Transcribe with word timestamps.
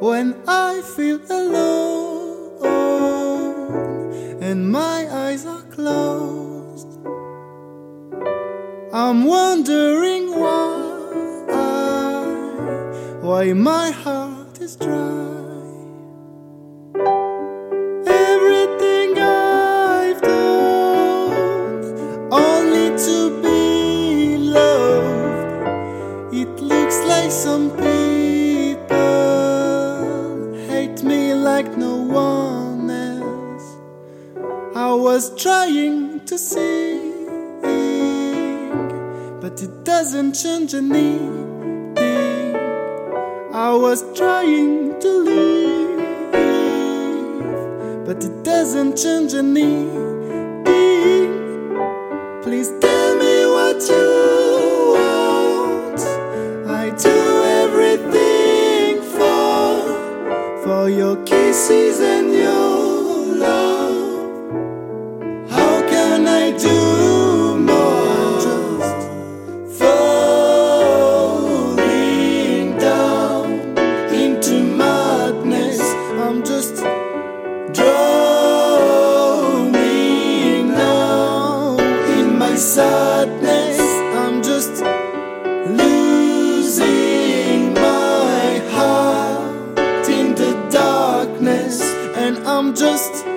when 0.00 0.34
I 0.46 0.82
feel 0.82 1.20
alone 1.30 2.62
and 4.42 4.70
my 4.70 5.08
eyes 5.10 5.46
are 5.46 5.62
closed. 5.62 6.88
I'm 8.92 9.24
wondering 9.24 10.38
why, 10.38 10.82
why 13.22 13.52
my 13.54 13.90
heart 13.90 14.60
is 14.60 14.76
dry. 14.76 15.55
Like 31.56 31.78
no 31.78 31.96
one 31.96 32.90
else. 32.90 33.66
I 34.76 34.92
was 34.92 35.22
trying 35.42 36.20
to 36.26 36.36
sing, 36.36 37.14
but 39.40 39.62
it 39.62 39.84
doesn't 39.84 40.34
change 40.34 40.74
anything. 40.74 41.96
I 43.54 43.70
was 43.84 44.04
trying 44.14 45.00
to 45.00 45.10
leave, 45.28 45.98
but 48.04 48.18
it 48.22 48.36
doesn't 48.44 48.98
change 48.98 49.32
anything. 49.32 50.66
Please 52.44 52.70
tell 52.84 53.10
me 53.22 53.34
what 53.56 53.78
you 53.92 54.08
want. 54.98 56.00
I 56.82 56.84
do 57.06 57.16
everything 57.62 59.00
for 59.16 59.46
for 60.62 60.90
your 60.90 61.16
and 61.58 62.32
your 62.34 63.34
love. 63.34 64.60
How 65.50 65.80
can 65.88 66.26
I 66.28 66.50
do 66.52 67.56
more? 67.56 68.80
Falling 71.56 72.76
down 72.78 73.48
into 74.12 74.62
madness. 74.62 75.80
I'm 76.20 76.44
just 76.44 76.76
drowning 77.72 77.88
now 80.68 81.78
in 82.18 82.36
my 82.38 82.54
sadness. 82.54 83.80
I'm 84.14 84.42
just 84.42 84.82
losing 85.80 86.95
just 92.76 93.35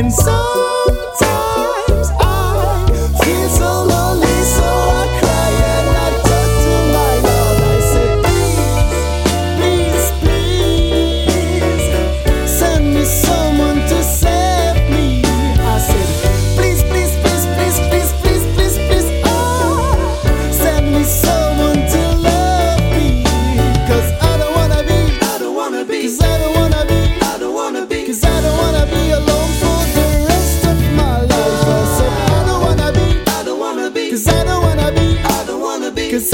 And 0.00 0.10
so 0.10 0.99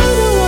the 0.07 0.46